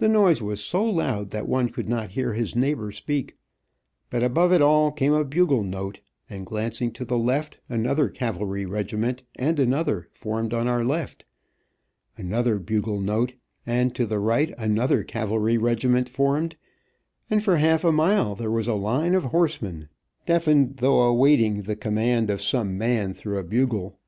The 0.00 0.08
noise 0.10 0.42
was 0.42 0.62
so 0.62 0.84
loud 0.84 1.30
that 1.30 1.48
one 1.48 1.70
could 1.70 1.88
not 1.88 2.10
hear 2.10 2.34
his 2.34 2.54
neighbor 2.54 2.90
speak; 2.90 3.38
but 4.10 4.22
above 4.22 4.52
it 4.52 4.60
all 4.60 4.92
came 4.92 5.14
a 5.14 5.24
buggle 5.24 5.62
note, 5.62 6.00
and 6.28 6.44
glancing 6.44 6.92
to 6.92 7.06
the 7.06 7.16
left, 7.16 7.56
another 7.66 8.10
cavalry 8.10 8.66
regiment, 8.66 9.22
and 9.34 9.58
another, 9.58 10.08
formed 10.12 10.52
on 10.52 10.68
our 10.68 10.84
left. 10.84 11.24
Another 12.18 12.58
bugle 12.58 13.00
note, 13.00 13.32
and 13.64 13.94
to 13.94 14.04
the 14.04 14.18
right 14.18 14.52
another 14.58 15.02
cavalry 15.02 15.56
regiment 15.56 16.10
formed, 16.10 16.56
and 17.30 17.42
for 17.42 17.56
half 17.56 17.82
a 17.82 17.90
mile 17.92 18.34
there 18.34 18.50
was 18.50 18.68
a 18.68 18.74
line 18.74 19.14
of 19.14 19.24
horsemen, 19.24 19.88
deafened 20.26 20.76
by 20.76 20.80
the 20.82 21.12
waiting 21.14 21.62
the 21.62 21.76
command 21.76 22.28
of 22.28 22.42
some 22.42 22.76
man, 22.76 23.14
through 23.14 23.38
a 23.38 23.42
bugle. 23.42 23.98